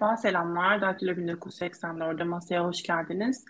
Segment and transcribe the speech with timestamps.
[0.00, 0.80] Merhaba, selamlar.
[0.80, 3.44] Daktilo 1984'de masaya hoş geldiniz.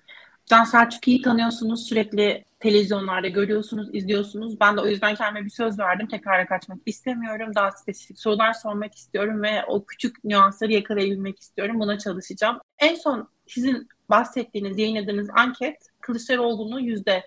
[0.47, 4.61] Can Selçuk'u tanıyorsunuz, sürekli televizyonlarda görüyorsunuz, izliyorsunuz.
[4.61, 6.07] Ben de o yüzden kendime bir söz verdim.
[6.07, 7.55] Tekrara kaçmak istemiyorum.
[7.55, 11.81] Daha spesifik sorular sormak istiyorum ve o küçük nüansları yakalayabilmek istiyorum.
[11.81, 12.59] Buna çalışacağım.
[12.79, 17.23] En son sizin bahsettiğiniz, yayınladığınız anket Kılıçdaroğlu'nu yüzde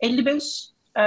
[0.00, 1.02] 55, e,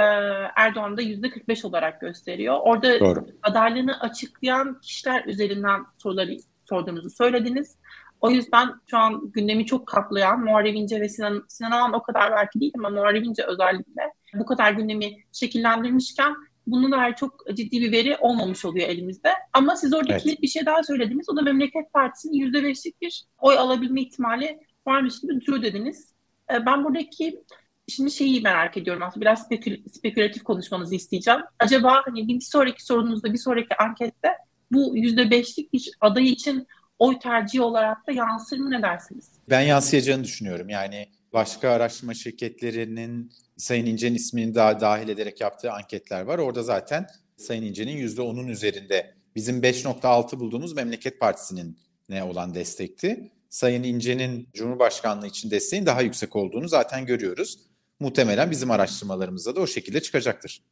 [0.56, 2.58] Erdoğan'da yüzde 45 olarak gösteriyor.
[2.62, 3.26] Orada Doğru.
[3.42, 6.32] adaylığını açıklayan kişiler üzerinden soruları
[6.68, 7.76] sorduğunuzu söylediniz.
[8.20, 12.32] O yüzden şu an gündemi çok kaplayan Muharrem İnce ve Sinan, Sinan Alan o kadar
[12.32, 14.02] belki değil ama Muharrem İnce özellikle
[14.34, 16.34] bu kadar gündemi şekillendirmişken
[16.66, 19.30] bunun dair çok ciddi bir veri olmamış oluyor elimizde.
[19.52, 20.22] Ama siz orada evet.
[20.22, 21.28] kilit bir şey daha söylediniz.
[21.28, 26.14] O da Memleket Partisi'nin %5'lik bir oy alabilme ihtimali varmış gibi duruyor dediniz.
[26.52, 27.44] Ee, ben buradaki
[27.88, 31.40] şimdi şeyi merak ediyorum aslında biraz spekül spekülatif konuşmanızı isteyeceğim.
[31.58, 34.28] Acaba hani bir sonraki sorunuzda bir sonraki ankette
[34.72, 36.66] bu %5'lik bir aday için
[36.98, 39.28] oy tercihi olarak da yansır mı ne dersiniz?
[39.50, 40.68] Ben yansıyacağını düşünüyorum.
[40.68, 46.38] Yani başka araştırma şirketlerinin Sayın İnce'nin ismini daha dahil ederek yaptığı anketler var.
[46.38, 47.06] Orada zaten
[47.36, 51.78] Sayın İnce'nin %10'un üzerinde bizim 5.6 bulduğumuz Memleket Partisi'nin
[52.08, 53.32] ne olan destekti.
[53.48, 57.58] Sayın İnce'nin Cumhurbaşkanlığı için desteğin daha yüksek olduğunu zaten görüyoruz.
[58.00, 60.62] Muhtemelen bizim araştırmalarımızda da o şekilde çıkacaktır.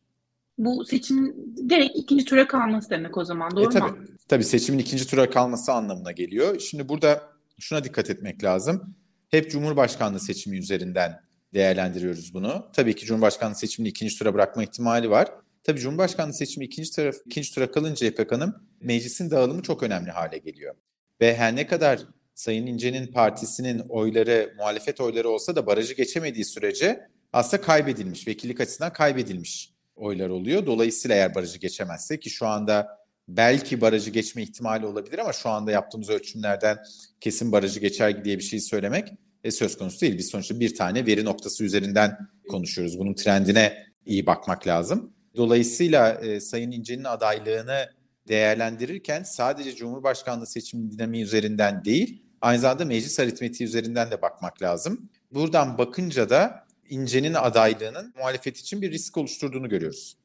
[0.60, 1.36] Bu seçim
[1.70, 3.98] direkt ikinci tura kalması demek o zaman doğru e, tabii, mu?
[4.28, 6.58] Tabii seçimin ikinci tura kalması anlamına geliyor.
[6.58, 7.22] Şimdi burada
[7.58, 8.96] şuna dikkat etmek lazım.
[9.28, 11.20] Hep Cumhurbaşkanlığı seçimi üzerinden
[11.54, 12.66] değerlendiriyoruz bunu.
[12.72, 15.28] Tabii ki Cumhurbaşkanlığı seçimini ikinci tura bırakma ihtimali var.
[15.64, 20.74] Tabii Cumhurbaşkanlığı seçimi ikinci, taraf, ikinci tura kalınca Hanım meclisin dağılımı çok önemli hale geliyor.
[21.20, 22.00] Ve her ne kadar
[22.34, 28.92] Sayın İnce'nin partisinin oyları, muhalefet oyları olsa da barajı geçemediği sürece aslında kaybedilmiş, vekillik açısından
[28.92, 30.66] kaybedilmiş oylar oluyor.
[30.66, 35.70] Dolayısıyla eğer barajı geçemezse ki şu anda belki barajı geçme ihtimali olabilir ama şu anda
[35.70, 36.78] yaptığımız ölçümlerden
[37.20, 39.08] kesin barajı geçer diye bir şey söylemek
[39.44, 40.18] e, söz konusu değil.
[40.18, 42.18] Biz sonuçta bir tane veri noktası üzerinden
[42.48, 42.98] konuşuyoruz.
[42.98, 45.12] Bunun trendine iyi bakmak lazım.
[45.36, 47.90] Dolayısıyla e, Sayın İnce'nin adaylığını
[48.28, 55.10] değerlendirirken sadece Cumhurbaşkanlığı seçimi dinamiği üzerinden değil, aynı zamanda meclis aritmetiği üzerinden de bakmak lazım.
[55.32, 60.16] Buradan bakınca da İnce'nin adaylığının muhalefet için bir risk oluşturduğunu görüyoruz.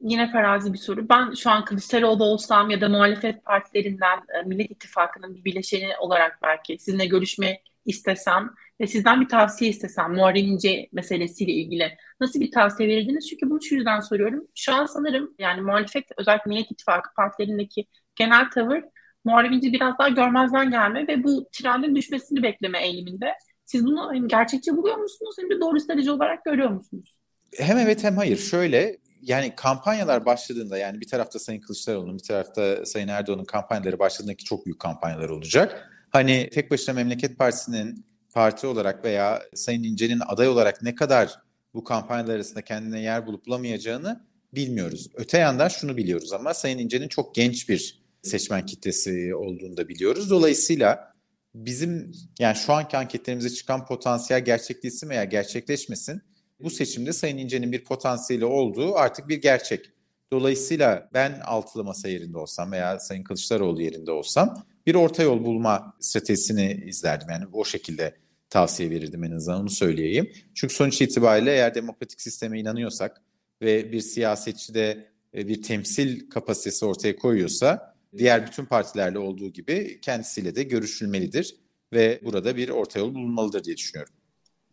[0.00, 1.08] Yine farazi bir soru.
[1.08, 6.38] Ben şu an Kılıçdaroğlu olsam ya da muhalefet partilerinden e, Millet İttifakı'nın bir bileşeni olarak
[6.42, 12.50] belki sizinle görüşme istesem ve sizden bir tavsiye istesem Muharrem İnce meselesiyle ilgili nasıl bir
[12.50, 13.28] tavsiye verirdiniz?
[13.28, 14.48] Çünkü bunu şu yüzden soruyorum.
[14.54, 17.86] Şu an sanırım yani muhalefet özellikle Millet İttifakı partilerindeki
[18.16, 18.82] genel tavır
[19.24, 23.34] Muharrem İnce biraz daha görmezden gelme ve bu trendin düşmesini bekleme eğiliminde.
[23.72, 27.16] Siz bunu hem gerçekçi buluyor musunuz hem de doğru strateji olarak görüyor musunuz?
[27.56, 28.36] Hem evet hem hayır.
[28.36, 34.34] Şöyle yani kampanyalar başladığında yani bir tarafta Sayın Kılıçdaroğlu'nun bir tarafta Sayın Erdoğan'ın kampanyaları başladığında
[34.34, 35.90] ki çok büyük kampanyalar olacak.
[36.10, 41.40] Hani tek başına Memleket Partisi'nin parti olarak veya Sayın İnce'nin aday olarak ne kadar
[41.74, 44.20] bu kampanyalar arasında kendine yer bulup bulamayacağını
[44.54, 45.10] bilmiyoruz.
[45.14, 50.30] Öte yandan şunu biliyoruz ama Sayın İnce'nin çok genç bir seçmen kitlesi olduğunu da biliyoruz.
[50.30, 51.11] Dolayısıyla
[51.54, 56.22] bizim yani şu anki anketlerimize çıkan potansiyel gerçekleşsin veya gerçekleşmesin
[56.60, 59.90] bu seçimde Sayın İnce'nin bir potansiyeli olduğu artık bir gerçek.
[60.32, 65.96] Dolayısıyla ben altılı masa yerinde olsam veya Sayın Kılıçdaroğlu yerinde olsam bir orta yol bulma
[66.00, 67.30] stratejisini izlerdim.
[67.30, 68.14] Yani o şekilde
[68.50, 70.32] tavsiye verirdim en azından onu söyleyeyim.
[70.54, 73.22] Çünkü sonuç itibariyle eğer demokratik sisteme inanıyorsak
[73.62, 80.00] ve bir siyasetçi de e, bir temsil kapasitesi ortaya koyuyorsa diğer bütün partilerle olduğu gibi
[80.00, 81.56] kendisiyle de görüşülmelidir
[81.92, 84.14] ve burada bir orta yol bulunmalıdır diye düşünüyorum.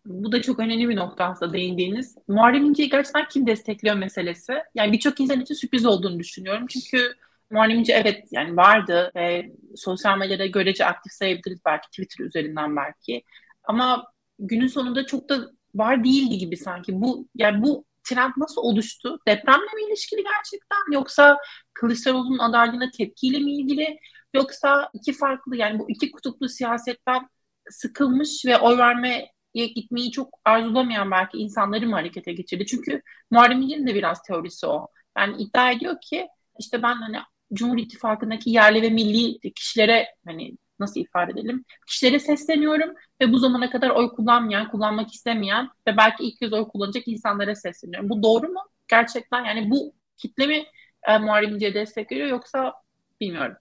[0.05, 2.15] Bu da çok önemli bir nokta aslında değindiğiniz.
[2.27, 4.53] Muharrem İnce'yi gerçekten kim destekliyor meselesi.
[4.75, 6.65] Yani birçok insan için sürpriz olduğunu düşünüyorum.
[6.69, 7.13] Çünkü
[7.51, 13.23] Muharrem İnce evet yani vardı ve sosyal medyada görece aktif sayabiliriz belki Twitter üzerinden belki.
[13.63, 17.01] Ama günün sonunda çok da var değildi gibi sanki.
[17.01, 19.19] Bu yani bu trend nasıl oluştu?
[19.27, 21.37] Depremle mi ilişkili gerçekten yoksa
[21.73, 23.99] Kılıçdaroğlu'nun adaylığına tepkiyle mi ilgili
[24.33, 27.27] yoksa iki farklı yani bu iki kutuplu siyasetten
[27.69, 32.65] sıkılmış ve oy vermeye gitmeyi çok arzulamayan belki insanları mı harekete geçirdi?
[32.65, 33.01] Çünkü
[33.31, 34.87] Muharrem İnce'nin de biraz teorisi o.
[35.17, 36.27] Yani iddia ediyor ki
[36.59, 37.17] işte ben hani
[37.53, 41.65] Cumhur İttifakı'ndaki yerli ve milli kişilere hani nasıl ifade edelim?
[41.87, 46.67] Kişilere sesleniyorum ve bu zamana kadar oy kullanmayan, kullanmak istemeyen ve belki ilk kez oy
[46.67, 48.09] kullanacak insanlara sesleniyorum.
[48.09, 48.59] Bu doğru mu?
[48.87, 50.65] Gerçekten yani bu kitle mi
[51.07, 52.73] e, Muharrem İnce'ye destek veriyor yoksa
[53.21, 53.55] bilmiyorum.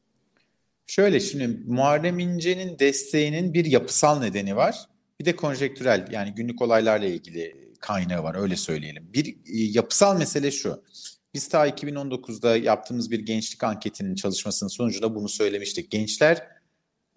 [0.86, 4.86] Şöyle şimdi Muharrem İnce'nin desteğinin bir yapısal nedeni var.
[5.20, 9.10] Bir de konjektürel yani günlük olaylarla ilgili kaynağı var öyle söyleyelim.
[9.12, 10.82] Bir e, yapısal mesele şu.
[11.34, 15.90] Biz ta 2019'da yaptığımız bir gençlik anketinin çalışmasının sonucunda bunu söylemiştik.
[15.90, 16.46] Gençler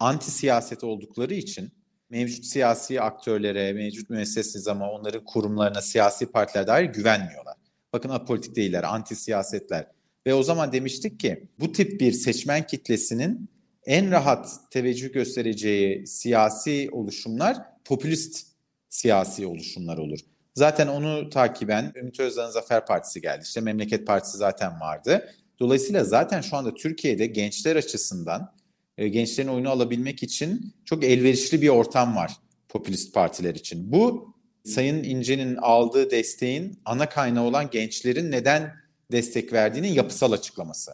[0.02, 1.72] anti siyaset oldukları için
[2.10, 7.54] mevcut siyasi aktörlere, mevcut müesses nizama, onların kurumlarına, siyasi partiler dair güvenmiyorlar.
[7.92, 9.86] Bakın apolitik değiller, anti siyasetler.
[10.26, 13.48] Ve o zaman demiştik ki bu tip bir seçmen kitlesinin
[13.86, 18.46] en rahat teveccüh göstereceği siyasi oluşumlar popülist
[18.88, 20.18] siyasi oluşumlar olur.
[20.54, 23.42] Zaten onu takiben Ümit Özdağ'ın Zafer Partisi geldi.
[23.44, 25.34] İşte Memleket Partisi zaten vardı.
[25.58, 28.54] Dolayısıyla zaten şu anda Türkiye'de gençler açısından
[28.98, 32.32] e, gençlerin oyunu alabilmek için çok elverişli bir ortam var
[32.68, 33.92] popülist partiler için.
[33.92, 34.32] Bu
[34.64, 38.72] Sayın İnce'nin aldığı desteğin ana kaynağı olan gençlerin neden
[39.12, 40.92] destek verdiğinin yapısal açıklaması.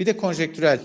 [0.00, 0.80] Bir de konjektürel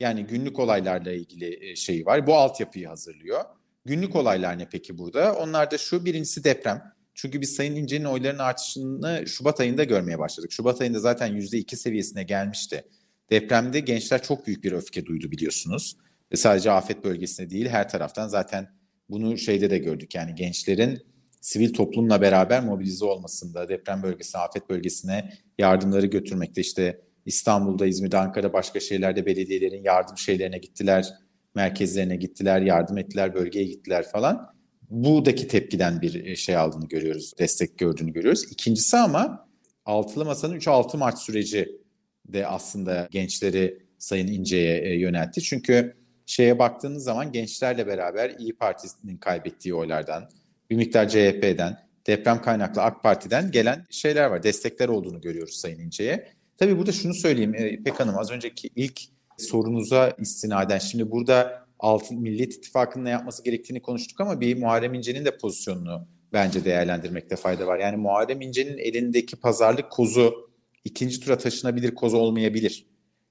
[0.00, 2.26] yani günlük olaylarla ilgili e, şeyi var.
[2.26, 3.44] Bu altyapıyı hazırlıyor.
[3.84, 5.34] Günlük olaylar ne peki burada?
[5.34, 6.82] Onlar da şu birincisi deprem.
[7.14, 10.52] Çünkü biz Sayın İnce'nin oylarının artışını Şubat ayında görmeye başladık.
[10.52, 12.84] Şubat ayında zaten %2 seviyesine gelmişti.
[13.30, 15.96] Depremde gençler çok büyük bir öfke duydu biliyorsunuz.
[16.32, 18.68] Ve sadece afet bölgesinde değil her taraftan zaten
[19.10, 20.14] bunu şeyde de gördük.
[20.14, 21.02] Yani gençlerin
[21.40, 28.52] sivil toplumla beraber mobilize olmasında, deprem bölgesine, afet bölgesine yardımları götürmekte işte İstanbul'da, İzmir'de, Ankara
[28.52, 31.14] başka şehirlerde belediyelerin yardım şeylerine gittiler,
[31.54, 34.52] merkezlerine gittiler, yardım ettiler, bölgeye gittiler falan.
[34.90, 38.44] Buradaki tepkiden bir e, şey aldığını görüyoruz, destek gördüğünü görüyoruz.
[38.52, 39.48] İkincisi ama
[39.86, 41.81] Altılı Masa'nın 3-6 Mart süreci
[42.28, 45.42] de aslında gençleri Sayın İnce'ye e, yöneltti.
[45.42, 45.96] Çünkü
[46.26, 50.28] şeye baktığınız zaman gençlerle beraber İyi Parti'nin kaybettiği oylardan,
[50.70, 54.42] bir miktar CHP'den, deprem kaynaklı AK Parti'den gelen şeyler var.
[54.42, 56.28] Destekler olduğunu görüyoruz Sayın İnce'ye.
[56.56, 59.00] Tabii burada şunu söyleyeyim e, İpek Hanım az önceki ilk
[59.38, 65.24] sorunuza istinaden şimdi burada Altın Millet İttifakı'nın ne yapması gerektiğini konuştuk ama bir Muharrem İnce'nin
[65.24, 67.78] de pozisyonunu bence değerlendirmekte fayda var.
[67.78, 70.51] Yani Muharrem İnce'nin elindeki pazarlık kozu
[70.84, 72.86] ikinci tura taşınabilir kozu olmayabilir.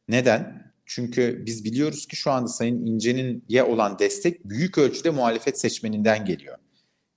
[0.07, 0.71] Neden?
[0.85, 6.25] Çünkü biz biliyoruz ki şu anda Sayın İnce'nin ye olan destek büyük ölçüde muhalefet seçmeninden
[6.25, 6.57] geliyor.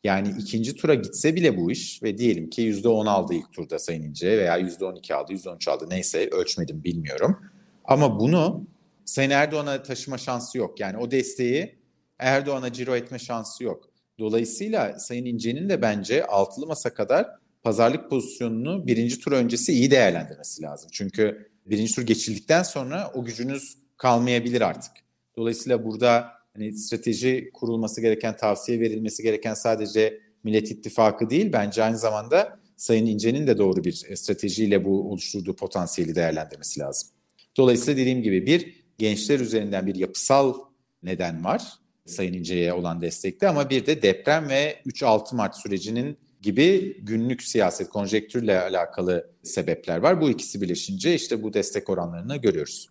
[0.05, 4.03] Yani ikinci tura gitse bile bu iş ve diyelim ki %10 aldı ilk turda Sayın
[4.03, 7.37] İnce veya %12 aldı, %13 aldı neyse ölçmedim bilmiyorum.
[7.85, 8.67] Ama bunu
[9.05, 10.81] Sayın Erdoğan'a taşıma şansı yok.
[10.81, 11.79] Yani o desteği
[12.19, 13.91] Erdoğan'a ciro etme şansı yok.
[14.19, 17.27] Dolayısıyla Sayın İnce'nin de bence altılı masa kadar
[17.65, 20.91] pazarlık pozisyonunu birinci tur öncesi iyi değerlendirmesi lazım.
[20.93, 24.93] Çünkü birinci tur geçildikten sonra o gücünüz kalmayabilir artık.
[25.37, 31.99] Dolayısıyla burada hani strateji kurulması gereken, tavsiye verilmesi gereken sadece Millet İttifakı değil, bence aynı
[31.99, 37.09] zamanda Sayın İnce'nin de doğru bir stratejiyle bu oluşturduğu potansiyeli değerlendirmesi lazım.
[37.57, 40.55] Dolayısıyla dediğim gibi bir gençler üzerinden bir yapısal
[41.03, 41.63] neden var
[42.07, 47.89] Sayın İnce'ye olan destekte ama bir de deprem ve 3-6 Mart sürecinin gibi günlük siyaset
[47.89, 50.21] konjektürle alakalı sebepler var.
[50.21, 52.89] Bu ikisi birleşince işte bu destek oranlarını görüyoruz.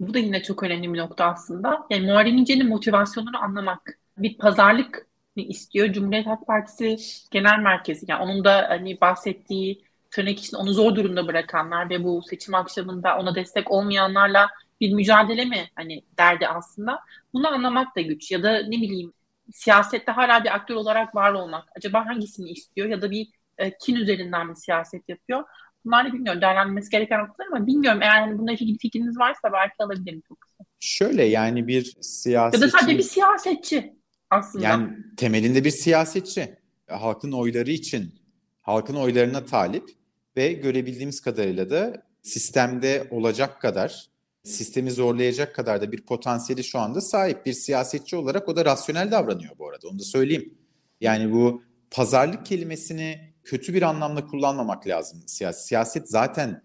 [0.00, 1.86] Bu da yine çok önemli bir nokta aslında.
[1.90, 3.98] Yani Muharrem İnce'nin motivasyonunu anlamak.
[4.18, 5.92] Bir pazarlık istiyor?
[5.92, 6.96] Cumhuriyet Halk Partisi
[7.30, 8.06] Genel Merkezi.
[8.08, 13.18] Yani onun da hani bahsettiği tırnak için onu zor durumda bırakanlar ve bu seçim akşamında
[13.18, 14.48] ona destek olmayanlarla
[14.80, 17.00] bir mücadele mi hani derdi aslında.
[17.32, 18.30] Bunu anlamak da güç.
[18.30, 19.12] Ya da ne bileyim
[19.52, 21.68] siyasette hala bir aktör olarak var olmak.
[21.76, 25.44] Acaba hangisini istiyor ya da bir e, kin üzerinden mi siyaset yapıyor?
[25.84, 26.40] Bunlar da bilmiyorum.
[26.40, 28.02] Değerlendirmesi gereken noktalar ama bilmiyorum.
[28.02, 30.64] Eğer hani bununla ilgili fikriniz varsa belki alabilirim çok kısa.
[30.80, 32.62] Şöyle yani bir siyasetçi...
[32.62, 33.94] Ya da sadece bir siyasetçi
[34.30, 34.64] aslında.
[34.64, 36.56] Yani temelinde bir siyasetçi.
[36.88, 38.14] Halkın oyları için,
[38.62, 39.90] halkın oylarına talip
[40.36, 44.06] ve görebildiğimiz kadarıyla da sistemde olacak kadar
[44.44, 49.10] sistemi zorlayacak kadar da bir potansiyeli şu anda sahip bir siyasetçi olarak o da rasyonel
[49.10, 50.54] davranıyor bu arada onu da söyleyeyim.
[51.00, 55.22] Yani bu pazarlık kelimesini kötü bir anlamda kullanmamak lazım.
[55.26, 56.62] Siyaset, siyaset zaten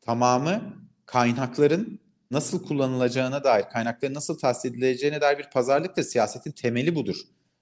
[0.00, 6.02] tamamı kaynakların nasıl kullanılacağına dair, kaynakların nasıl tahsis edileceğine dair bir pazarlıktır.
[6.02, 7.16] Siyasetin temeli budur.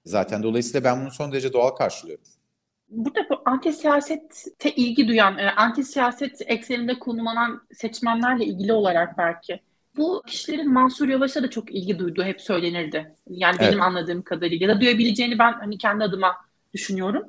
[0.05, 2.23] Zaten dolayısıyla ben bunu son derece doğal karşılıyorum.
[2.95, 9.59] Burada anti siyasete ilgi duyan, e, anti siyaset ekseninde konumlanan seçmenlerle ilgili olarak belki
[9.97, 13.13] bu kişilerin Mansur Yavaş'a da çok ilgi duyduğu hep söylenirdi.
[13.29, 13.69] Yani evet.
[13.71, 16.35] benim anladığım kadarıyla ya da duyabileceğini ben hani kendi adıma
[16.73, 17.23] düşünüyorum.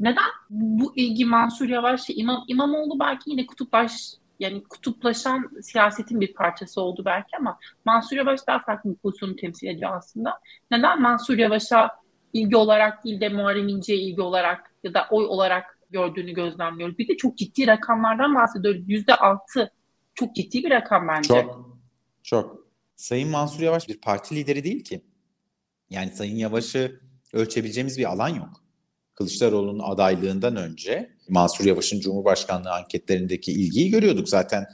[0.00, 3.92] Neden bu ilgi Mansur Yavaş İmam İmamoğlu belki yine kutuplaş
[4.40, 9.66] yani kutuplaşan siyasetin bir parçası oldu belki ama Mansur Yavaş daha farklı bir pozisyonu temsil
[9.66, 10.40] ediyor aslında.
[10.70, 11.90] Neden Mansur Yavaş'a
[12.32, 16.98] ilgi olarak değil de Muharrem İnce'ye ilgi olarak ya da oy olarak gördüğünü gözlemliyoruz.
[16.98, 18.82] Bir de çok ciddi rakamlardan bahsediyoruz.
[18.86, 19.72] Yüzde altı
[20.14, 21.28] çok ciddi bir rakam bence.
[21.28, 21.78] Çok,
[22.22, 22.68] çok.
[22.96, 25.04] Sayın Mansur Yavaş bir parti lideri değil ki.
[25.90, 27.00] Yani Sayın Yavaş'ı
[27.32, 28.64] ölçebileceğimiz bir alan yok.
[29.14, 34.28] Kılıçdaroğlu'nun adaylığından önce Mansur Yavaş'ın Cumhurbaşkanlığı anketlerindeki ilgiyi görüyorduk.
[34.28, 34.66] Zaten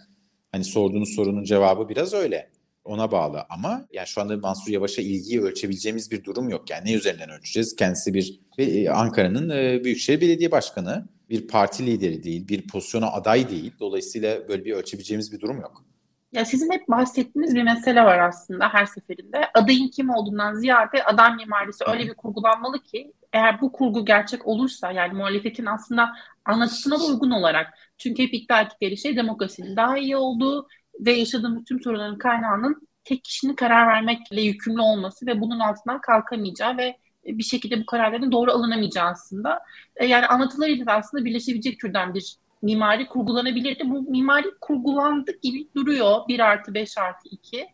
[0.52, 2.50] hani sorduğunuz sorunun cevabı biraz öyle.
[2.84, 6.70] Ona bağlı ama yani şu anda Mansur Yavaş'a ilgiyi ölçebileceğimiz bir durum yok.
[6.70, 7.76] Yani ne üzerinden ölçeceğiz?
[7.76, 13.50] Kendisi bir e, Ankara'nın e, Büyükşehir Belediye Başkanı, bir parti lideri değil, bir pozisyona aday
[13.50, 13.72] değil.
[13.80, 15.84] Dolayısıyla böyle bir ölçebileceğimiz bir durum yok.
[16.32, 19.50] Ya sizin hep bahsettiğiniz bir mesele var aslında her seferinde.
[19.54, 24.92] Adayın kim olduğundan ziyade aday mimarisi öyle bir kurgulanmalı ki eğer bu kurgu gerçek olursa
[24.92, 26.12] yani muhalefetin aslında
[26.44, 30.68] anlatısına da uygun olarak çünkü hep iddia ettikleri şey demokrasinin daha iyi olduğu
[31.00, 36.76] ve yaşadığımız tüm sorunların kaynağının tek kişinin karar vermekle yükümlü olması ve bunun altından kalkamayacağı
[36.76, 36.96] ve
[37.26, 39.60] bir şekilde bu kararların doğru alınamayacağı aslında.
[39.96, 43.90] E, yani anlatılarıyla da aslında birleşebilecek türden bir mimari kurgulanabilirdi.
[43.90, 46.28] Bu mimari kurgulandı gibi duruyor.
[46.28, 47.66] 1 artı 5 artı 2.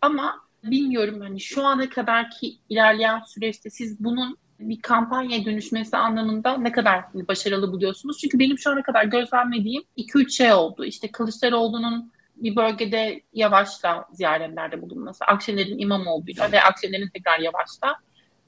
[0.00, 6.72] Ama bilmiyorum hani şu ana kadarki ilerleyen süreçte siz bunun bir kampanyaya dönüşmesi anlamında ne
[6.72, 8.18] kadar başarılı buluyorsunuz?
[8.18, 10.84] Çünkü benim şu ana kadar gözlemlediğim 2-3 şey oldu.
[10.84, 12.12] İşte Kılıçdaroğlu'nun
[12.44, 17.96] bir bölgede yavaşla ziyaretlerde bulunması, Akşener'in İmamoğlu'yla ve Akşener'in tekrar yavaşla.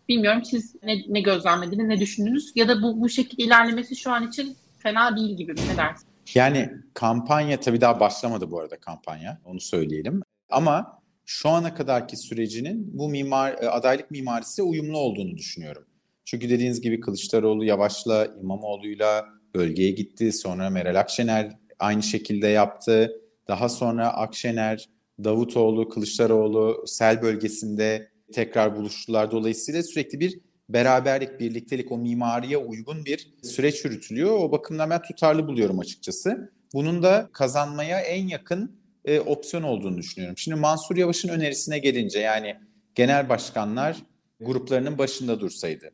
[0.09, 2.53] Bilmiyorum siz ne, ne gözlemlediniz, ne düşündünüz?
[2.55, 5.61] Ya da bu, bu şekilde ilerlemesi şu an için fena değil gibi mi?
[5.73, 6.17] Ne dersiniz?
[6.35, 9.41] Yani kampanya tabii daha başlamadı bu arada kampanya.
[9.45, 10.23] Onu söyleyelim.
[10.51, 15.87] Ama şu ana kadarki sürecinin bu mimar e, adaylık mimarisiyle uyumlu olduğunu düşünüyorum.
[16.25, 19.25] Çünkü dediğiniz gibi Kılıçdaroğlu Yavaş'la İmamoğlu'yla
[19.55, 20.33] bölgeye gitti.
[20.33, 23.13] Sonra Meral Akşener aynı şekilde yaptı.
[23.49, 24.89] Daha sonra Akşener,
[25.25, 29.31] Davutoğlu, Kılıçdaroğlu sel bölgesinde tekrar buluştular.
[29.31, 34.31] Dolayısıyla sürekli bir beraberlik, birliktelik, o mimariye uygun bir süreç yürütülüyor.
[34.31, 36.53] O bakımdan ben tutarlı buluyorum açıkçası.
[36.75, 40.39] Bunun da kazanmaya en yakın e, opsiyon olduğunu düşünüyorum.
[40.39, 42.57] Şimdi Mansur Yavaş'ın önerisine gelince yani
[42.95, 43.97] genel başkanlar
[44.41, 45.91] gruplarının başında dursaydı.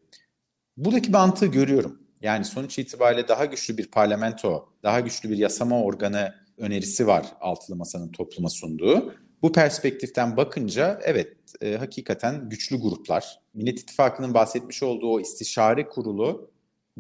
[0.77, 2.03] Buradaki mantığı görüyorum.
[2.23, 7.77] Yani sonuç itibariyle daha güçlü bir parlamento, daha güçlü bir yasama organı önerisi var altılı
[7.77, 9.15] masanın topluma sunduğu.
[9.43, 13.41] Bu perspektiften bakınca evet e, hakikaten güçlü gruplar.
[13.55, 16.51] Millet İttifakı'nın bahsetmiş olduğu o istişare kurulu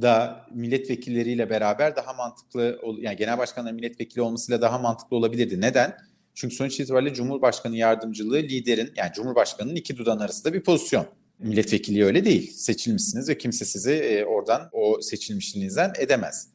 [0.02, 5.60] da milletvekilleriyle beraber daha mantıklı yani genel başkanların milletvekili olmasıyla daha mantıklı olabilirdi.
[5.60, 5.96] Neden?
[6.34, 11.06] Çünkü sonuç itibariyle Cumhurbaşkanı yardımcılığı liderin yani Cumhurbaşkanının iki dudan arasında bir pozisyon.
[11.38, 12.52] Milletvekili öyle değil.
[12.52, 16.48] Seçilmişsiniz ve kimse sizi e, oradan o seçilmişliğinizden edemez.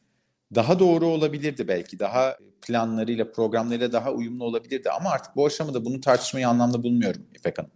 [0.54, 1.98] Daha doğru olabilirdi belki.
[1.98, 4.90] Daha planlarıyla, programlarıyla daha uyumlu olabilirdi.
[4.90, 7.70] Ama artık bu aşamada bunu tartışmayı anlamda bulmuyorum İpek Hanım.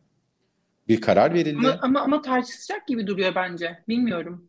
[0.89, 1.69] Bir karar verildi.
[1.69, 3.79] Ama, ama, ama tartışacak gibi duruyor bence.
[3.89, 4.49] Bilmiyorum.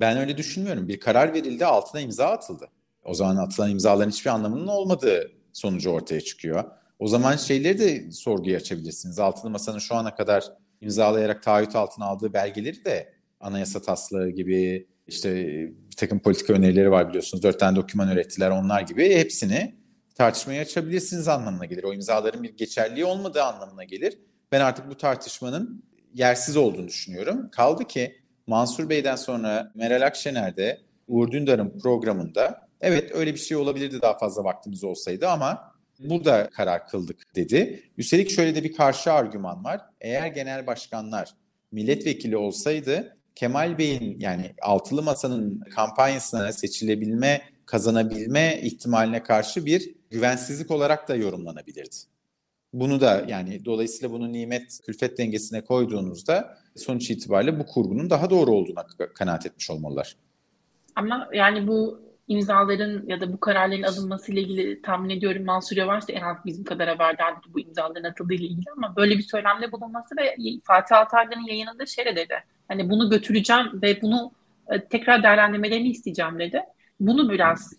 [0.00, 0.88] Ben öyle düşünmüyorum.
[0.88, 2.68] Bir karar verildi, altına imza atıldı.
[3.04, 6.64] O zaman atılan imzaların hiçbir anlamının olmadığı sonucu ortaya çıkıyor.
[6.98, 9.18] O zaman şeyleri de sorguya açabilirsiniz.
[9.18, 10.44] Altılı Masa'nın şu ana kadar
[10.80, 17.42] imzalayarak taahhüt altına aldığı belgeleri de anayasa taslağı gibi işte takım politika önerileri var biliyorsunuz.
[17.42, 19.16] Dört tane doküman ürettiler onlar gibi.
[19.16, 19.74] Hepsini
[20.14, 21.84] tartışmaya açabilirsiniz anlamına gelir.
[21.84, 24.18] O imzaların bir geçerliği olmadığı anlamına gelir.
[24.52, 27.48] Ben artık bu tartışmanın yersiz olduğunu düşünüyorum.
[27.50, 28.16] Kaldı ki
[28.46, 34.44] Mansur Bey'den sonra Meral Akşener'de Uğur Dündar'ın programında evet öyle bir şey olabilirdi daha fazla
[34.44, 37.82] vaktimiz olsaydı ama burada karar kıldık dedi.
[37.98, 39.80] Üstelik şöyle de bir karşı argüman var.
[40.00, 41.34] Eğer genel başkanlar
[41.72, 51.08] milletvekili olsaydı Kemal Bey'in yani altılı masanın kampanyasına seçilebilme, kazanabilme ihtimaline karşı bir güvensizlik olarak
[51.08, 51.96] da yorumlanabilirdi.
[52.72, 58.50] Bunu da yani dolayısıyla bunu nimet külfet dengesine koyduğunuzda sonuç itibariyle bu kurgunun daha doğru
[58.50, 60.16] olduğuna kanaat etmiş olmalılar.
[60.96, 66.08] Ama yani bu imzaların ya da bu kararların alınması ile ilgili tahmin ediyorum Mansur Yavaş
[66.08, 69.72] da en az bizim kadar haberdardı bu imzaların atıldığı ile ilgili ama böyle bir söylemde
[69.72, 72.34] bulunması ve Fatih Altaylı'nın yayınında şey dedi.
[72.68, 74.32] Hani bunu götüreceğim ve bunu
[74.68, 76.60] e, tekrar değerlendirmelerini isteyeceğim dedi.
[77.00, 77.72] Bunu biraz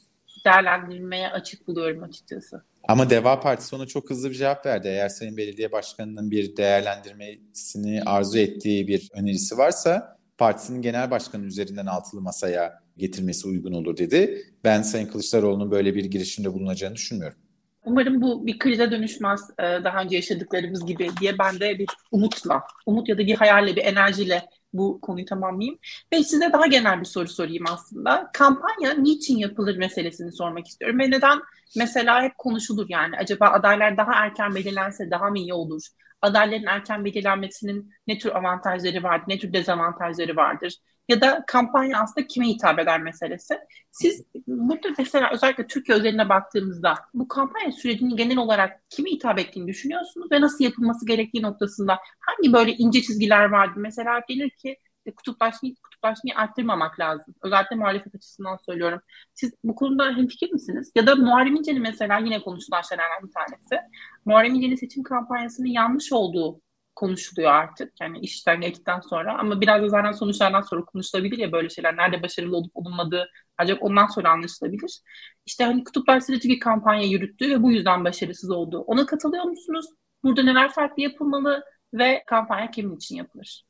[0.46, 2.64] değerlendirmeye açık buluyorum açıkçası.
[2.88, 4.88] Ama Deva Partisi ona çok hızlı bir cevap verdi.
[4.88, 11.86] Eğer Sayın Belediye Başkanı'nın bir değerlendirmesini arzu ettiği bir önerisi varsa partisinin genel başkanı üzerinden
[11.86, 14.44] altılı masaya getirmesi uygun olur dedi.
[14.64, 17.38] Ben Sayın Kılıçdaroğlu'nun böyle bir girişimde bulunacağını düşünmüyorum.
[17.86, 22.64] Umarım bu bir krize dönüşmez e, daha önce yaşadıklarımız gibi diye ben de bir umutla,
[22.86, 25.80] umut ya da bir hayalle, bir enerjiyle bu konuyu tamamlayayım.
[26.14, 28.30] Ve size daha genel bir soru sorayım aslında.
[28.34, 31.00] Kampanya niçin yapılır meselesini sormak istiyorum.
[31.00, 31.40] Ve neden
[31.78, 35.82] mesela hep konuşulur yani acaba adaylar daha erken belirlense daha mı iyi olur?
[36.22, 40.76] Adayların erken belirlenmesinin ne tür avantajları vardır, ne tür dezavantajları vardır?
[41.10, 43.58] Ya da kampanya aslında kime hitap eder meselesi.
[43.92, 49.68] Siz burada mesela özellikle Türkiye özeline baktığımızda bu kampanya sürecinin genel olarak kime hitap ettiğini
[49.68, 53.74] düşünüyorsunuz ve nasıl yapılması gerektiği noktasında hangi böyle ince çizgiler vardı?
[53.78, 54.78] Mesela denir ki
[55.16, 55.70] kutuplaşma,
[56.02, 57.36] kutuplaşmayı arttırmamak lazım.
[57.44, 59.00] Özellikle muhalefet açısından söylüyorum.
[59.34, 60.92] Siz bu konuda hemfikir misiniz?
[60.96, 63.88] Ya da Muharrem İnce'nin mesela yine konuşulan şeylerden bir tanesi.
[64.26, 66.62] Muharrem İnce'nin seçim kampanyasının yanlış olduğu
[66.96, 67.94] konuşuluyor artık.
[68.02, 71.98] Yani işten geçtikten sonra ama biraz da zaten sonuçlardan sonra konuşulabilir ya böyle şeyler.
[71.98, 75.00] Nerede başarılı olup olunmadığı ancak ondan sonra anlaşılabilir.
[75.46, 78.80] İşte hani kutuplaştırıcı bir kampanya yürüttü ve bu yüzden başarısız oldu.
[78.80, 79.86] Ona katılıyor musunuz?
[80.24, 83.64] Burada neler farklı yapılmalı ve kampanya kimin için yapılır?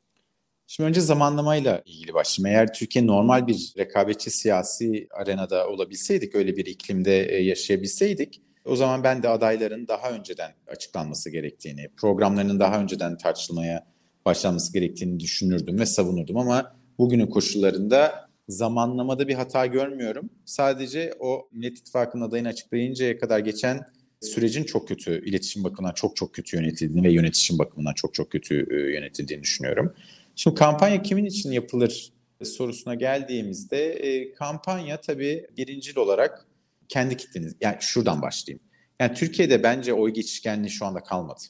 [0.72, 2.56] Şimdi önce zamanlamayla ilgili başlayayım.
[2.56, 9.04] Eğer Türkiye normal bir rekabetçi siyasi arenada olabilseydik, öyle bir iklimde e, yaşayabilseydik, o zaman
[9.04, 13.86] ben de adayların daha önceden açıklanması gerektiğini, programlarının daha önceden tartışılmaya
[14.24, 16.36] başlanması gerektiğini düşünürdüm ve savunurdum.
[16.36, 20.30] Ama bugünün koşullarında zamanlamada bir hata görmüyorum.
[20.44, 23.80] Sadece o Millet İttifakı'nın adayını açıklayıncaya kadar geçen
[24.20, 28.66] sürecin çok kötü, iletişim bakımından çok çok kötü yönetildiğini ve yönetişim bakımından çok çok kötü
[28.70, 29.94] e, yönetildiğini düşünüyorum.
[30.42, 32.12] Şimdi kampanya kimin için yapılır
[32.44, 36.46] sorusuna geldiğimizde e, kampanya tabii birincil olarak
[36.88, 37.56] kendi kitleniz.
[37.60, 38.64] Yani şuradan başlayayım.
[39.00, 41.40] Yani Türkiye'de bence oy geçişkenliği şu anda kalmadı.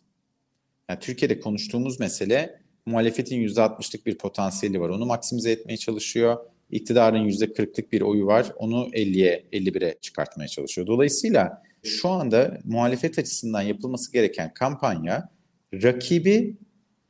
[0.88, 4.88] Yani Türkiye'de konuştuğumuz mesele muhalefetin %60'lık bir potansiyeli var.
[4.88, 6.36] Onu maksimize etmeye çalışıyor.
[6.70, 8.52] İktidarın %40'lık bir oyu var.
[8.56, 10.86] Onu 50'ye, 51'e çıkartmaya çalışıyor.
[10.86, 15.28] Dolayısıyla şu anda muhalefet açısından yapılması gereken kampanya
[15.74, 16.56] rakibi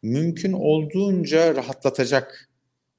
[0.02, 2.50] mümkün olduğunca rahatlatacak,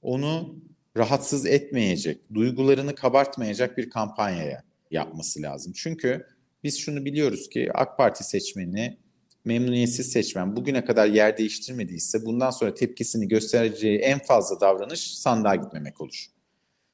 [0.01, 0.55] onu
[0.98, 5.74] rahatsız etmeyecek, duygularını kabartmayacak bir kampanyaya yapması lazım.
[5.75, 6.27] Çünkü
[6.63, 8.98] biz şunu biliyoruz ki AK Parti seçmeni
[9.45, 16.01] memnuniyetsiz seçmen bugüne kadar yer değiştirmediyse bundan sonra tepkisini göstereceği en fazla davranış sandığa gitmemek
[16.01, 16.25] olur.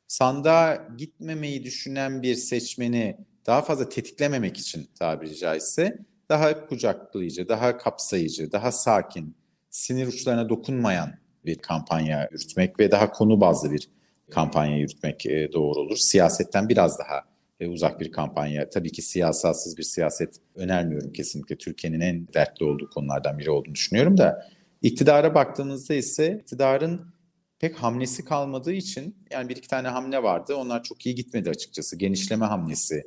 [0.08, 5.98] Sandığa gitmemeyi düşünen bir seçmeni daha fazla tetiklememek için tabiri caizse
[6.30, 9.36] daha kucaklayıcı, daha kapsayıcı, daha sakin,
[9.70, 11.14] sinir uçlarına dokunmayan
[11.46, 13.90] bir kampanya yürütmek ve daha konu bazlı bir
[14.32, 15.98] kampanya yürütmek e, doğru olur.
[15.98, 17.24] Siyasetten biraz daha
[17.60, 18.70] e, uzak bir kampanya.
[18.70, 21.58] Tabii ki siyasatsız bir siyaset önermiyorum kesinlikle.
[21.58, 24.50] Türkiye'nin en dertli olduğu konulardan biri olduğunu düşünüyorum da
[24.82, 27.14] iktidara baktığınızda ise iktidarın
[27.60, 30.56] pek hamlesi kalmadığı için yani bir iki tane hamle vardı.
[30.56, 31.98] Onlar çok iyi gitmedi açıkçası.
[31.98, 33.04] Genişleme hamlesi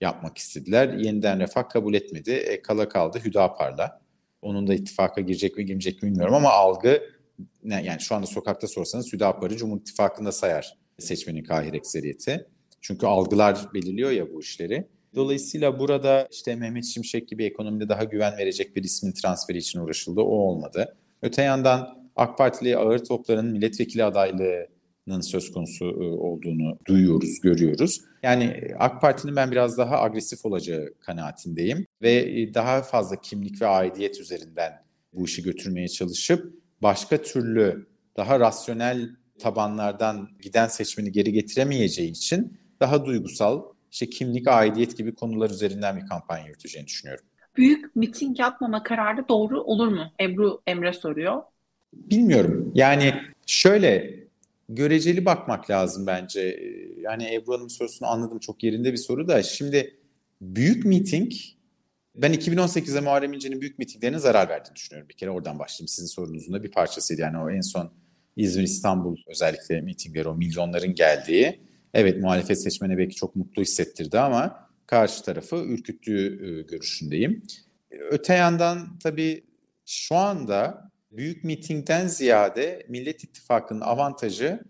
[0.00, 0.88] yapmak istediler.
[0.88, 2.30] Yeniden refah kabul etmedi.
[2.30, 4.01] E, kala kaldı Hüdapar'la.
[4.42, 7.02] Onun da ittifaka girecek mi girmeyecek mi bilmiyorum ama algı
[7.64, 12.46] yani şu anda sokakta sorsanız Hüdapar'ı Cumhur İttifakı'nda sayar seçmenin kahir ekseriyeti.
[12.80, 14.88] Çünkü algılar belirliyor ya bu işleri.
[15.14, 20.20] Dolayısıyla burada işte Mehmet Şimşek gibi ekonomide daha güven verecek bir ismin transferi için uğraşıldı.
[20.20, 20.96] O olmadı.
[21.22, 28.00] Öte yandan AK Partili ağır topların milletvekili adaylığının söz konusu e, olduğunu duyuyoruz, görüyoruz.
[28.22, 33.66] Yani AK Parti'nin ben biraz daha agresif olacağı kanaatindeyim ve e, daha fazla kimlik ve
[33.66, 34.82] aidiyet üzerinden
[35.12, 43.04] bu işi götürmeye çalışıp başka türlü daha rasyonel tabanlardan giden seçmeni geri getiremeyeceği için daha
[43.04, 47.24] duygusal, işte kimlik, aidiyet gibi konular üzerinden bir kampanya yürüteceğini düşünüyorum.
[47.56, 50.12] Büyük miting yapmama kararı doğru olur mu?
[50.20, 51.42] Ebru Emre soruyor.
[51.92, 52.72] Bilmiyorum.
[52.74, 53.14] Yani
[53.46, 54.22] şöyle
[54.74, 56.40] göreceli bakmak lazım bence.
[57.00, 59.42] Yani Ebru Hanım sorusunu anladım çok yerinde bir soru da.
[59.42, 59.96] Şimdi
[60.40, 61.32] büyük miting
[62.14, 65.08] ben 2018'de Muharrem İnce'nin büyük mitinglerine zarar verdiğini düşünüyorum.
[65.08, 65.88] Bir kere oradan başlayayım.
[65.88, 67.20] Sizin sorunuzun da bir parçasıydı.
[67.20, 67.92] Yani o en son
[68.36, 71.60] İzmir, İstanbul özellikle mitingleri o milyonların geldiği
[71.94, 77.42] evet muhalefet seçmeni belki çok mutlu hissettirdi ama karşı tarafı ürküttüğü e, görüşündeyim.
[77.90, 79.44] Öte yandan tabii
[79.86, 84.60] şu anda büyük mitingden ziyade Millet İttifakı'nın avantajı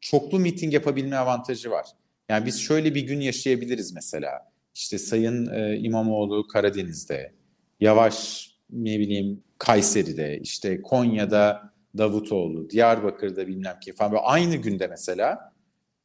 [0.00, 1.86] çoklu miting yapabilme avantajı var.
[2.28, 4.52] Yani biz şöyle bir gün yaşayabiliriz mesela.
[4.74, 7.32] İşte Sayın e, İmamoğlu Karadeniz'de,
[7.80, 15.52] Yavaş ne bileyim Kayseri'de, işte Konya'da Davutoğlu, Diyarbakır'da bilmem ki falan böyle aynı günde mesela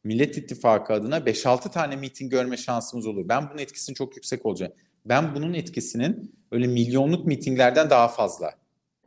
[0.03, 3.29] Millet İttifakı adına 5-6 tane miting görme şansımız olur.
[3.29, 4.73] Ben bunun etkisinin çok yüksek olacağını,
[5.05, 8.51] ben bunun etkisinin öyle milyonluk mitinglerden daha fazla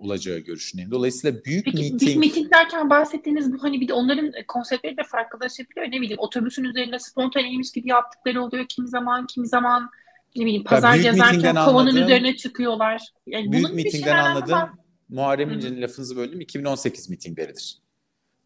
[0.03, 0.91] olacağı görüşündeyim.
[0.91, 2.03] Dolayısıyla büyük Peki, miting...
[2.03, 5.87] Büyük miting derken bahsettiğiniz bu hani bir de onların konseptleri de farklılaşabiliyor.
[5.87, 9.91] Ne bileyim otobüsün üzerinde spontaneymiş gibi yaptıkları oluyor kimi zaman kimi zaman
[10.37, 13.03] ne bileyim pazar gezerken kovanın üzerine çıkıyorlar.
[13.27, 14.71] Yani büyük mitingden anladığım var.
[15.09, 17.79] Muharrem İnce'nin lafınızı böldüm 2018 mitingleridir.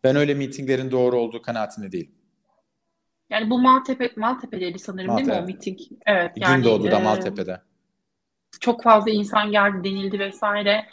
[0.04, 2.12] Ben öyle mitinglerin doğru olduğu kanaatinde değilim.
[3.30, 5.30] Yani bu Maltepe, Maltepe'deydi sanırım Maltepe.
[5.30, 5.78] değil mi o miting?
[6.06, 6.32] Evet.
[6.36, 7.60] Yani, Gündoğdu'da e, Maltepe'de.
[8.60, 10.86] Çok fazla insan geldi denildi vesaire.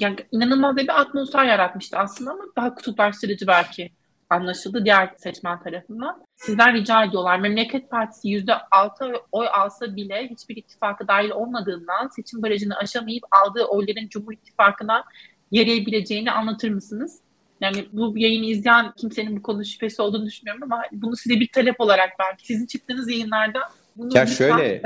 [0.00, 3.90] Yani inanılmaz bir atmosfer yaratmıştı aslında ama daha kutuplaştırıcı belki
[4.30, 6.26] anlaşıldı diğer seçmen tarafından.
[6.36, 7.38] Sizden rica ediyorlar.
[7.38, 14.08] Memleket Partisi %6 oy alsa bile hiçbir ittifaka dahil olmadığından seçim barajını aşamayıp aldığı oyların
[14.08, 15.04] Cumhur İttifakı'na
[15.50, 17.20] yarayabileceğini anlatır mısınız?
[17.60, 21.80] Yani bu yayını izleyen kimsenin bu konu şüphesi olduğunu düşünmüyorum ama bunu size bir talep
[21.80, 23.60] olarak belki sizin çıktığınız yayınlarda
[23.96, 24.34] bunu ya lütfen...
[24.34, 24.82] şöyle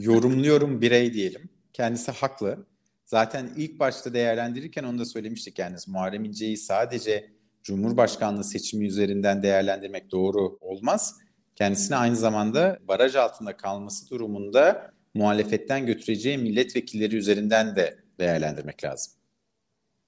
[0.00, 1.53] yorumluyorum birey diyelim.
[1.74, 2.66] Kendisi haklı.
[3.04, 7.30] Zaten ilk başta değerlendirirken onu da söylemiştik yani Muharrem İnce'yi sadece
[7.62, 11.20] Cumhurbaşkanlığı seçimi üzerinden değerlendirmek doğru olmaz.
[11.56, 19.12] Kendisine aynı zamanda baraj altında kalması durumunda muhalefetten götüreceği milletvekilleri üzerinden de değerlendirmek lazım.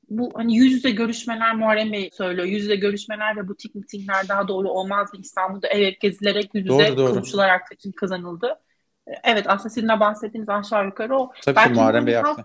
[0.09, 2.47] Bu hani yüz yüze görüşmeler Muharrem Bey söylüyor.
[2.47, 5.21] Yüz yüze görüşmeler ve butik mitingler daha doğru olmaz mı?
[5.21, 7.15] İstanbul'da evet gezilerek yüz yüze doğru, doğru.
[7.15, 8.59] konuşularak seçim kazanıldı.
[9.25, 11.33] Evet aslında sizin de bahsettiğiniz aşağı yukarı o.
[11.45, 12.45] Tabii Belki ki Muharrem Bey haklı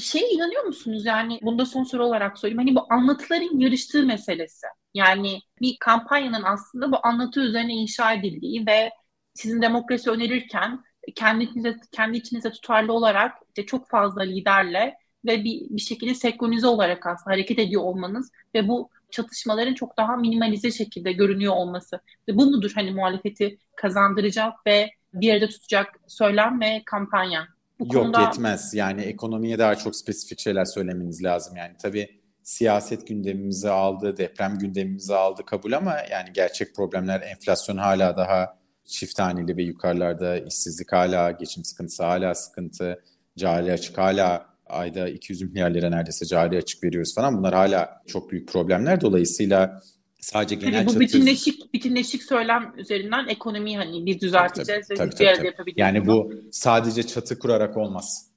[0.00, 5.40] şeye inanıyor musunuz yani bunda son soru olarak söyleyeyim hani bu anlatıların yarıştığı meselesi yani
[5.60, 8.90] bir kampanyanın aslında bu anlatı üzerine inşa edildiği ve
[9.34, 15.60] sizin demokrasi önerirken kendi içinize, kendi içinize tutarlı olarak işte çok fazla liderle ve bir,
[15.70, 21.12] bir şekilde senkronize olarak aslında hareket ediyor olmanız ve bu çatışmaların çok daha minimalize şekilde
[21.12, 22.00] görünüyor olması.
[22.28, 27.48] Ve bu mudur hani muhalefeti kazandıracak ve bir yerde tutacak söylem ve kampanya?
[27.80, 28.22] Bu Yok konuda...
[28.22, 28.74] yetmez.
[28.74, 31.56] Yani ekonomiye daha çok spesifik şeyler söylemeniz lazım.
[31.56, 38.16] Yani tabii siyaset gündemimizi aldı, deprem gündemimizi aldı kabul ama yani gerçek problemler enflasyon hala
[38.16, 43.02] daha çift haneli ve yukarılarda işsizlik hala, geçim sıkıntısı hala sıkıntı,
[43.36, 47.38] cari açık hala ayda 200 milyar lira neredeyse cari açık veriyoruz falan.
[47.38, 49.00] Bunlar hala çok büyük problemler.
[49.00, 49.82] Dolayısıyla
[50.20, 51.00] sadece genel hani bu çatı...
[51.00, 55.94] bütünleşik bütünleşik söylem üzerinden ekonomiyi hani bir düzelteceğiz tabii, tabii, ve tabii, bir arada yapabileceğiz.
[55.94, 58.28] Yani bu sadece çatı kurarak olmaz.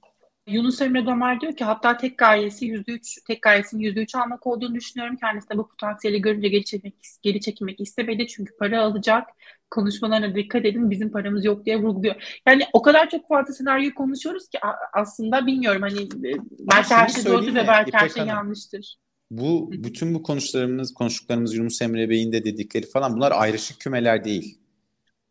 [0.47, 5.17] Yunus Emre Damar diyor ki hatta tek gayesi %3, tek gayesinin %3 almak olduğunu düşünüyorum.
[5.17, 8.27] Kendisi de bu potansiyeli görünce geri çekmek, geri çekilmek istemedi.
[8.27, 9.27] Çünkü para alacak.
[9.71, 12.39] Konuşmalarına dikkat edin bizim paramız yok diye vurguluyor.
[12.47, 14.59] Yani o kadar çok fazla senaryo konuşuyoruz ki
[14.93, 18.95] aslında bilmiyorum hani e, belki her şey doğrudur ve belki her şey yanlıştır.
[19.31, 24.59] Bu bütün bu konuştuklarımız, konuştuklarımız Yunus Emre Bey'in de dedikleri falan bunlar ayrışık kümeler değil.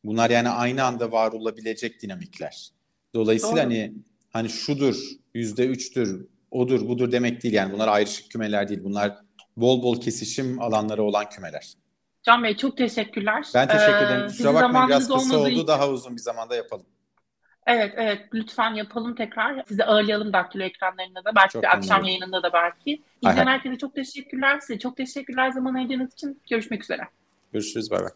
[0.04, 2.70] Bunlar yani aynı anda var olabilecek dinamikler.
[3.14, 3.62] Dolayısıyla Doğru.
[3.62, 3.92] hani
[4.30, 4.96] hani şudur,
[5.34, 7.54] yüzde üçtür, odur, budur demek değil.
[7.54, 8.84] Yani bunlar ayrışık kümeler değil.
[8.84, 9.16] Bunlar
[9.56, 11.74] bol bol kesişim alanları olan kümeler.
[12.22, 13.46] Can Bey çok teşekkürler.
[13.54, 14.24] Ben teşekkür ederim.
[14.24, 15.48] Ee, Kusura bakmayın biraz kısa oldu.
[15.48, 15.66] Için...
[15.66, 16.86] Daha uzun bir zamanda yapalım.
[17.70, 19.64] Evet evet lütfen yapalım tekrar.
[19.68, 21.34] Sizi ağırlayalım daktilo ekranlarında da.
[21.36, 23.02] Belki çok bir akşam yayınında da belki.
[23.22, 24.60] İzleyen herkese çok teşekkürler.
[24.60, 26.40] Size çok teşekkürler zaman ayırdığınız için.
[26.50, 27.02] Görüşmek üzere.
[27.52, 27.90] Görüşürüz.
[27.90, 28.10] Bay bay.